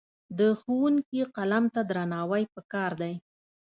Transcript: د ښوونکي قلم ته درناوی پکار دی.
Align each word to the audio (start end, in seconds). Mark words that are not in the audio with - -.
د 0.39 0.39
ښوونکي 0.59 1.21
قلم 1.35 1.65
ته 1.73 1.81
درناوی 1.89 2.43
پکار 2.55 2.91
دی. 3.01 3.13